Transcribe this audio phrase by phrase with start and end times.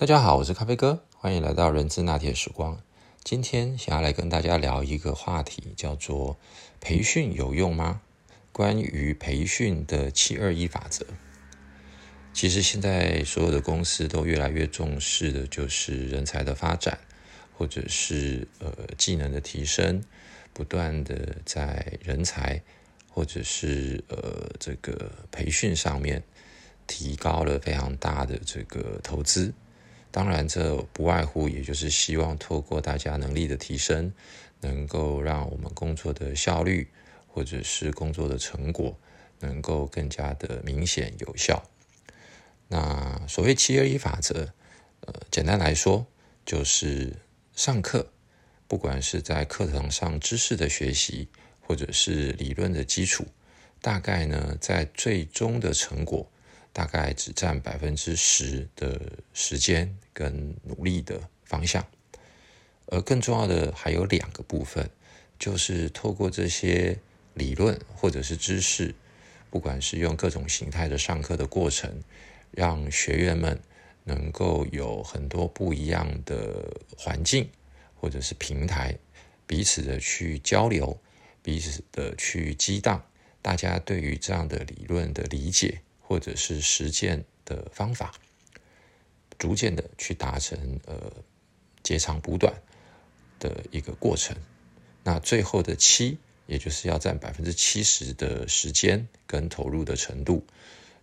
[0.00, 2.80] 大家好，我是咖啡哥，欢迎来到人资拿铁时光。
[3.24, 6.38] 今天想要来跟大家聊一个话题，叫做
[6.80, 8.00] 培训有用吗？
[8.52, 11.04] 关于培训的七二一法则。
[12.32, 17.00] 其实现在所有的公司都越来越重视的就是人才的发展，
[17.56, 20.00] 或者是呃技能的提升，
[20.52, 22.62] 不断的在人才
[23.08, 26.22] 或者是呃这个培训上面
[26.86, 29.52] 提高了非常大的这个投资。
[30.18, 34.12] 当然，这不外乎也就是希望透过大家能力的提升，
[34.58, 36.90] 能够让我们工作的效率
[37.28, 38.98] 或者是工作的成果
[39.38, 41.62] 能够更加的明显有效。
[42.66, 44.52] 那所谓七二一法则，
[45.02, 46.04] 呃，简单来说
[46.44, 47.14] 就是
[47.54, 48.04] 上课，
[48.66, 51.28] 不管是在课堂上知识的学习，
[51.60, 53.24] 或者是理论的基础，
[53.80, 56.28] 大概呢在最终的成果。
[56.70, 59.00] 大概只占百分之十的
[59.32, 61.86] 时间跟努力的方向，
[62.86, 64.90] 而更重要的还有两个部分，
[65.38, 66.98] 就是透过这些
[67.34, 68.92] 理论或者是知识，
[69.48, 72.02] 不管是用各种形态的上课的过程，
[72.50, 73.60] 让学员们
[74.02, 77.48] 能够有很多不一样的环境
[77.94, 78.98] 或者是平台，
[79.46, 80.98] 彼此的去交流，
[81.44, 83.00] 彼此的去激荡，
[83.40, 85.80] 大家对于这样的理论的理解。
[86.08, 88.14] 或者是实践的方法，
[89.38, 91.12] 逐渐的去达成呃
[91.82, 92.52] 截长补短
[93.38, 94.36] 的一个过程。
[95.04, 100.44] 那最后的七，也就是要占百分之七十的时间跟投入的程度，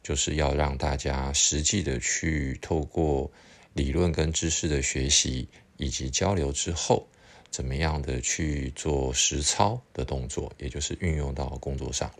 [0.03, 3.31] 就是要让大家实际的去透过
[3.73, 5.47] 理论跟知识的学习
[5.78, 7.08] 以及交流之后，
[7.50, 12.11] 怎么样的去做实操的动作，也就是运用到工作上。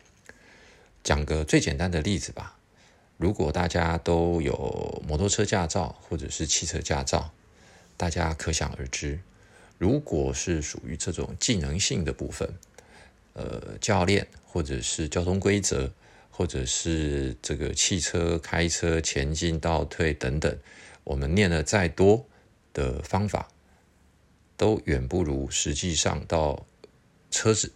[1.04, 2.55] 讲个最简单的例子吧。
[3.18, 7.32] 如果大家都有摩托车驾照或者是汽车驾照，
[7.96, 9.20] 大家可想而知，
[9.78, 12.54] 如果是属于这种技能性的部分，
[13.34, 15.90] 呃，教练或者是交通规则，
[16.30, 20.58] 或者是这个汽车开车前进倒退等等，
[21.06, 22.26] 我们念了再多
[22.74, 23.48] 的方法，
[24.58, 26.66] 都远不如实际上到
[27.32, 27.72] 车子，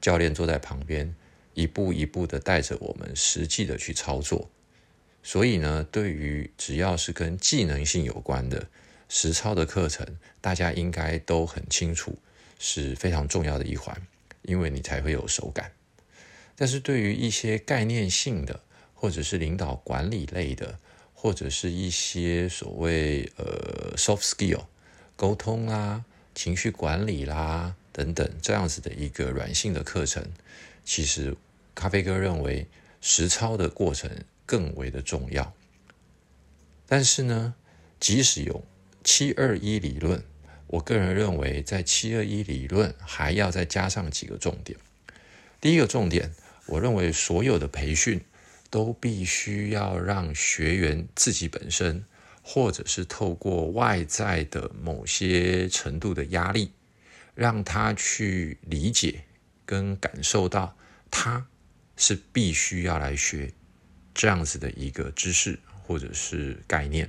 [0.00, 1.12] 教练坐在旁边，
[1.54, 4.48] 一步一步的带着我们实际的去操作。
[5.28, 8.66] 所以呢，对于只要是跟技能性有关的
[9.10, 12.16] 实操的课程，大家应该都很清楚，
[12.58, 13.94] 是非常重要的一环，
[14.40, 15.70] 因为你才会有手感。
[16.56, 18.58] 但是对于一些概念性的，
[18.94, 20.78] 或者是领导管理类的，
[21.12, 24.64] 或者是一些所谓呃 soft skill
[25.14, 26.02] 沟通啦、
[26.34, 30.24] 情绪管理啦等等这样子的一个软性的课程，
[30.86, 31.36] 其实
[31.74, 32.66] 咖啡哥认为
[33.02, 34.10] 实操的过程。
[34.48, 35.54] 更为的重要，
[36.86, 37.54] 但是呢，
[38.00, 38.64] 即使有
[39.04, 40.24] 七二一理论，
[40.68, 44.78] 我个人认为，在七二一理论还要再加上几个重点。
[45.60, 46.32] 第一个重点，
[46.64, 48.24] 我认为所有的培训
[48.70, 52.02] 都必须要让学员自己本身，
[52.42, 56.72] 或者是透过外在的某些程度的压力，
[57.34, 59.24] 让他去理解
[59.66, 60.74] 跟感受到，
[61.10, 61.46] 他
[61.98, 63.52] 是必须要来学。
[64.18, 67.08] 这样子的一个知识或者是概念，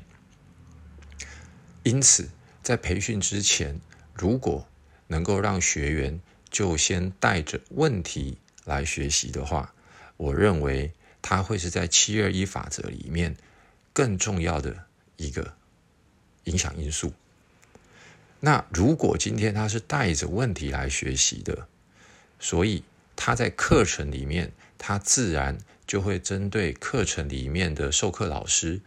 [1.81, 2.30] 因此
[2.62, 3.81] 在培训之前，
[4.14, 4.68] 如果
[5.08, 6.22] 能够让学员
[6.52, 9.74] 就先带着问题来学习的话，
[10.18, 13.36] 我认为他会是在七二一法则里面
[13.91, 14.86] 更重要的
[15.18, 15.56] 一个
[16.44, 17.12] 影响因素。
[18.40, 21.68] 那如果今天他是带着问题来学习的，
[22.40, 22.84] 所以
[23.16, 25.58] 他在课程里面，他自然。
[25.89, 28.79] 就会针对课程里面的授课老师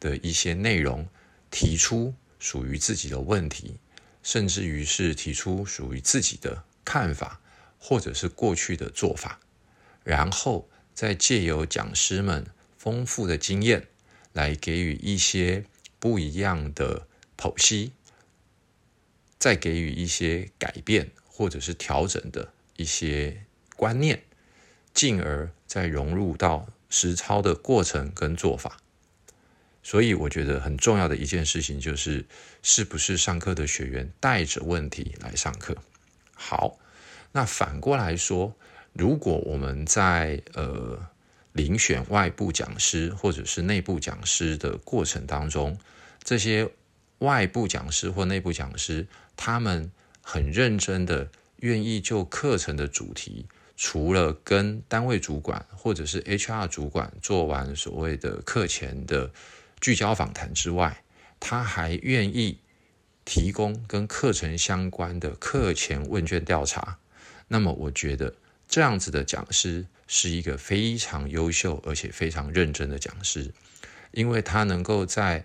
[0.00, 1.08] 的一些内容，
[1.52, 3.76] 提出属于自己的问题，
[4.24, 7.40] 甚至于是提出属于自己的看法，
[7.78, 9.38] 或者是过去的做法，
[10.02, 12.44] 然后再借由讲师们
[12.76, 13.86] 丰富的经验，
[14.32, 15.64] 来给予一些
[16.00, 17.92] 不一样的剖析，
[19.38, 23.44] 再给予一些改变或者是调整的一些
[23.76, 24.24] 观念。
[24.98, 28.78] 进而再融入到实操的过程跟做法，
[29.80, 32.26] 所以我觉得很重要的一件事情就是，
[32.64, 35.76] 是不是上课的学员带着问题来上课？
[36.34, 36.80] 好，
[37.30, 38.52] 那反过来说，
[38.92, 40.98] 如果我们在呃
[41.54, 45.78] 遴选外部讲师或者是内部讲师的过程当中，
[46.24, 46.68] 这些
[47.18, 49.06] 外部讲师或内部讲师，
[49.36, 53.46] 他们很认真的愿意就课程的主题。
[53.80, 59.30] 除了跟单位主管或者是 HR 主管做完所谓的课前的
[59.80, 61.04] 聚焦访谈之外，
[61.38, 62.58] 他还愿意
[63.24, 66.98] 提供跟课程相关的课前问卷调查，
[67.46, 68.34] 那么我觉得
[68.66, 73.52] 这样子的讲师是一个非常优秀而且非常认真的讲师，
[74.10, 75.44] 因为他能够在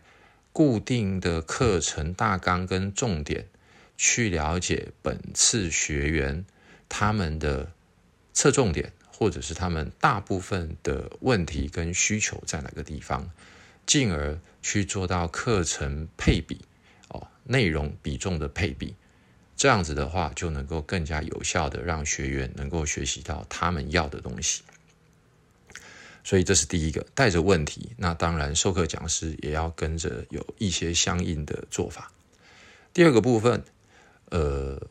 [0.52, 3.48] 固定的课程大纲跟重点
[3.96, 6.44] 去了解本次学员
[6.90, 7.72] 他们的
[8.34, 8.92] 侧重点。
[9.16, 13.30] 或者是他们大部分的问题跟需求在哪个地方，
[13.86, 16.60] 进而去做到课程配比
[17.10, 18.96] 哦，内容比重的配比，
[19.56, 24.64] 这样子的话就能够更加有效的让学员能够学习到他们要的东西。
[26.24, 32.12] 所以这是第一个，带着问题，那当然授课讲师也要跟着有一些相应的做法。
[32.92, 33.64] 第二个部分，
[34.32, 34.82] 呃。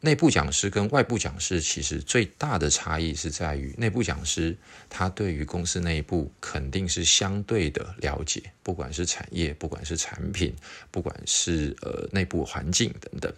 [0.00, 4.56] 内部讲师跟外部讲师其实最大的差异是在于，内部讲师
[4.88, 10.54] 他对于公司内部肯定是相对的了解，不管是产业，不管是产品，
[10.92, 13.32] 不管是呃内部环境等等。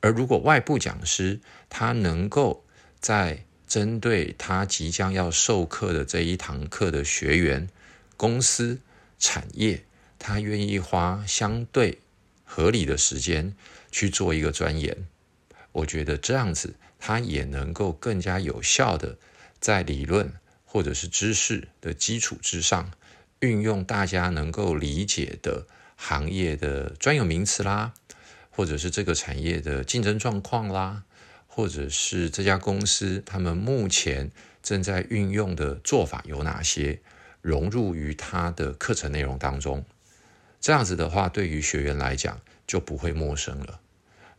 [0.00, 1.40] 而如果外部讲师
[1.70, 2.62] 他能够
[3.00, 7.66] 在针对他即将要授课的这一堂课的学员、
[8.18, 8.78] 公司、
[9.18, 9.82] 产业，
[10.18, 11.98] 他愿意花相对
[12.44, 13.56] 合理的时间
[13.90, 14.94] 去做一个钻研。
[15.76, 19.18] 我觉得这样子，它也能够更加有效的
[19.60, 20.32] 在理论
[20.64, 22.90] 或者是知识的基础之上，
[23.40, 27.92] 运用大家能够理解的行业的专有名词啦，
[28.48, 31.02] 或者是这个产业的竞争状况啦，
[31.46, 34.30] 或者是这家公司他们目前
[34.62, 37.00] 正在运用的做法有哪些，
[37.42, 39.84] 融入于他的课程内容当中。
[40.58, 43.80] 这样子的话，对于学员来讲就不会陌生了。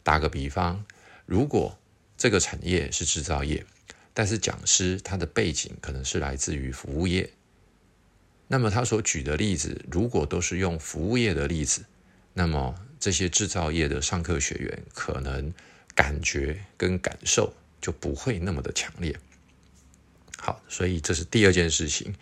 [0.02, 0.84] 打个比方。
[1.28, 1.78] 如果
[2.18, 3.64] 这个产业是制造业，
[4.14, 7.30] 但是讲师他的背景可能是来自于服务业，
[8.48, 11.84] 那么他所举的例子如果都是用服务业的例子，
[12.34, 15.54] 那么这些制造业的上课学员可能
[15.94, 19.16] 感觉跟感受就不会那么的强烈。
[20.40, 22.16] 好，所以这是第二件事情。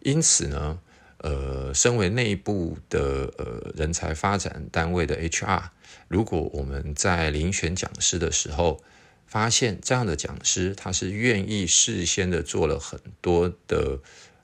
[0.00, 0.78] 因此呢，
[1.18, 5.70] 呃，身为内部的呃人才发展单位的 HR。
[6.08, 8.82] 如果我们在遴选讲师的时候，
[9.26, 14.00] 发现这样的讲师他是愿意事先的做了很多的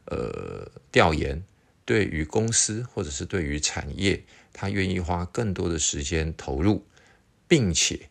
[0.07, 1.45] 呃调研，
[1.85, 6.87] 对于公司或者是对于产业，他愿意花更多的时间投入，
[7.47, 8.09] 并且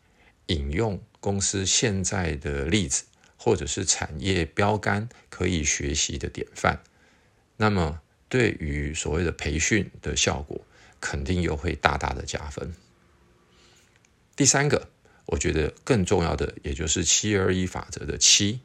[0.48, 3.04] 引用公司现在的例子
[3.36, 6.82] 或者是产业标杆可以学习的典范，
[7.58, 10.62] 那么对于所谓的培训的效果，
[11.02, 12.74] 肯定又会大大的加分。
[14.36, 14.88] 第三个，
[15.26, 18.62] 我觉得更重要的，也就是七二一法则的七。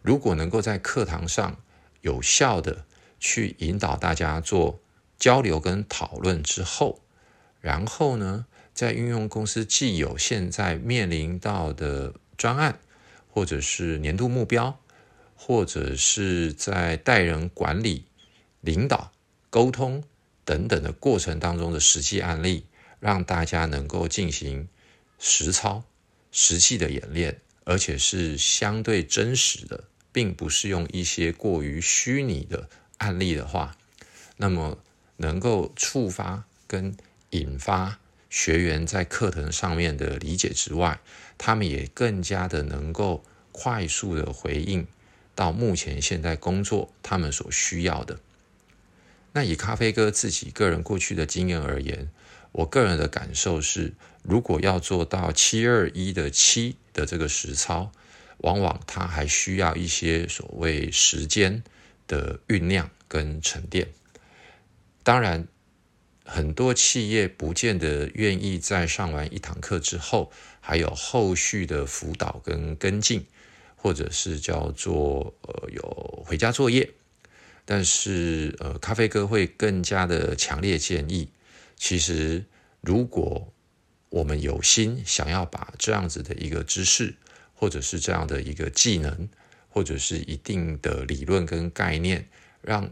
[0.00, 1.60] 如果能够在课堂上
[2.00, 2.86] 有效的
[3.18, 4.80] 去引导大家做
[5.18, 7.02] 交流跟讨论之后，
[7.60, 12.78] 然后呢，在运用公司既有现在面临到的专案，
[13.28, 14.80] 或者是年度目标，
[15.34, 18.06] 或者是在带人管理、
[18.60, 19.12] 领导、
[19.50, 20.02] 沟通
[20.44, 22.64] 等等的过程当中的实际案例，
[22.98, 24.68] 让大家能够进行。
[25.22, 25.84] 实操、
[26.32, 33.76] 实际的演练，而且是相对真实的，并不是用一些过于虚拟的案例的话，
[34.38, 34.78] 那么
[35.18, 36.96] 能够触发跟
[37.28, 37.98] 引发
[38.30, 40.98] 学员在课程上面的理解之外，
[41.36, 44.86] 他们也更加的能够快速的回应
[45.34, 48.18] 到目前现在工作他们所需要的。
[49.32, 52.10] 那以咖啡哥自己个人过去的经验而言。
[52.52, 53.92] 我个人的感受是，
[54.24, 57.92] 如果要做到七二一的七的这个实操，
[58.38, 61.62] 往往它还需要一些所谓时间
[62.08, 63.86] 的酝酿跟沉淀。
[65.04, 65.46] 当然，
[66.24, 73.24] 很多企业不见得愿意在上完一堂课之后，还有后续的辅导跟跟进，
[73.76, 76.90] 或者是叫做呃有回家作业。
[77.70, 81.28] 但是呃，咖啡哥会更加的强烈建议。
[81.76, 82.44] 其实，
[82.80, 83.52] 如果
[84.08, 87.14] 我们有心想要把这样子的一个知识，
[87.54, 89.28] 或者是这样的一个技能，
[89.68, 92.28] 或者是一定的理论跟概念，
[92.60, 92.90] 让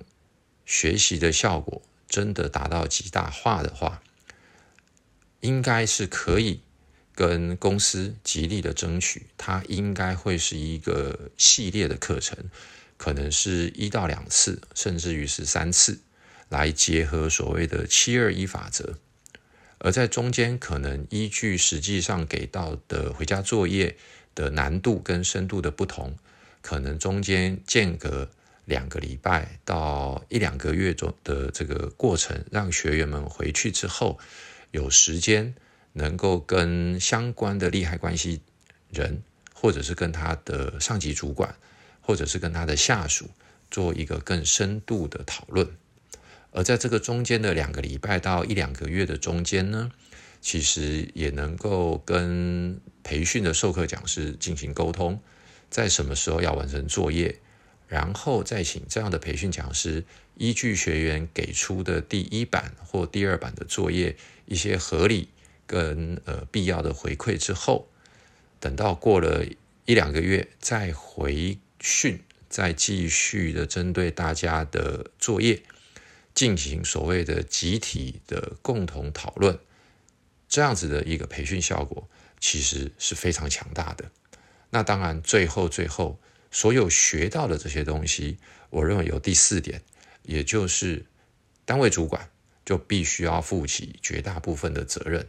[0.64, 4.00] 学习的效果真的达到极大化的话，
[5.40, 6.61] 应该是可以
[7.16, 12.38] 跟公司极力的争取，它应该会是一个系列的课程，
[12.99, 16.00] 可能是一到两次，甚至于是三次。
[16.50, 18.99] 来结合所谓的七二一法则，
[19.81, 23.95] 而在中间可能依据实际上给到的回家作业
[24.35, 26.17] 的难度跟深度的不同，
[26.62, 28.31] 可能中间间隔
[28.64, 34.19] 两个礼拜到一两个月中的这个过程，让学员们回去之后
[34.71, 35.55] 有时间
[35.93, 38.40] 能够跟相关的利害关系
[38.90, 41.55] 人，或者是跟他的上级主管，
[42.09, 43.29] 或者是跟他的下属
[43.71, 45.69] 做一个更深度的讨论。
[46.53, 49.93] 而在这个中间的两个礼拜到一两个月的中间呢，
[50.41, 55.21] 其实也能够跟培训的授课讲师进行沟通，
[55.69, 57.41] 在什么时候要完成作业，
[57.88, 60.03] 然后再请这样的培训讲师
[60.38, 65.29] 依据学员给出的第一版或第二版的作业一些合理
[65.67, 67.87] 跟呃必要的回馈之后，
[68.59, 69.45] 等到过了
[69.85, 75.62] 一两个月再回训，再继续的针对大家的作业。
[76.35, 79.58] 进行所谓的集体的共同讨论，
[80.49, 82.08] 这样子的一个培训效果
[82.38, 84.08] 其实是非常强大的。
[84.70, 86.20] 那当然，最后最后
[86.52, 88.38] 所有学到的这些东西，
[88.70, 89.82] 我认为有第四点，
[90.23, 91.06] 也就是
[91.64, 92.30] 单位主管
[92.64, 95.26] 就必须要负起绝大部分的责任。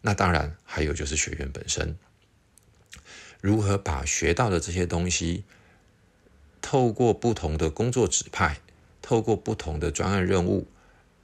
[0.00, 1.98] 那当然还有就是学员本身，
[3.44, 5.44] 如何把学到的这些东西，
[6.62, 8.62] 透过不同的工作指派。
[9.02, 10.66] 透过不同的专案任务，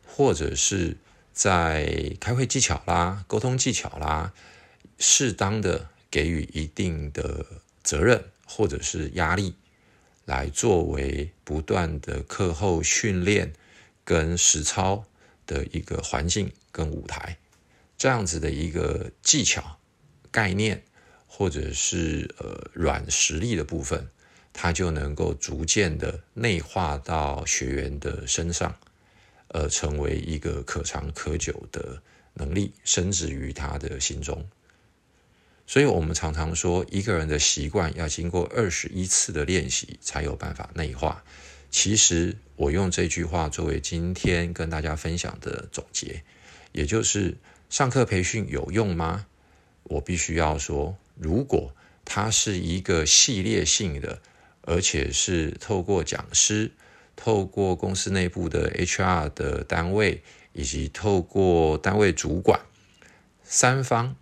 [0.07, 0.99] 或者是
[1.33, 4.35] 在开会技巧啦、沟通技巧啦，
[4.99, 7.47] 适当的给予一定的
[7.83, 9.55] 责任或者是压力，
[10.27, 13.55] 来作为不断的课后训练
[14.05, 15.07] 跟实操
[15.47, 17.39] 的一个环境跟舞台，
[17.97, 19.79] 这样子的一个技巧
[20.31, 20.83] 概念，
[21.33, 24.11] 或者是呃软实力的部分。
[24.53, 28.75] 他就能够逐渐的内化到学员的身上，
[29.47, 32.03] 呃，成为一个可长可久的
[32.35, 34.45] 能力，深植于他的心中。
[35.69, 41.23] 所以，我们常常说，一个人的习惯要经过二十一次的练习，才有办法内化。
[41.71, 46.25] 其实，我用这句话作为今天跟大家分享的总结，
[46.73, 47.39] 也就是
[47.71, 49.27] 上课培训有用吗？
[49.85, 51.75] 我必须要说，如果
[52.05, 54.21] 它是一个系列性的。
[54.63, 56.71] 而且是透过讲师、
[57.17, 60.23] 透过公司内部的 HR 的单位，
[60.53, 62.61] 以及透过单位主管
[63.43, 64.15] 三方，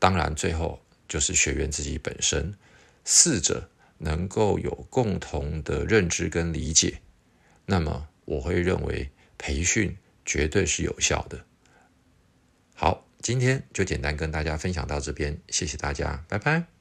[0.00, 2.54] 当然最后就是学员自己本身，
[3.04, 7.00] 四者能够有共同的认知跟理解，
[7.64, 9.96] 那么我会认为培训
[10.26, 11.46] 绝对是有效的。
[12.74, 16.73] 好，今天就简单跟大家分享到这边，谢谢大家，拜拜。